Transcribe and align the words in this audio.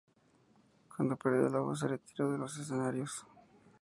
Cuando 0.95 1.15
perdió 1.15 1.47
la 1.47 1.59
voz 1.59 1.81
se 1.81 1.87
retiró 1.87 2.31
de 2.31 2.39
los 2.39 2.57
escenarios. 2.57 3.23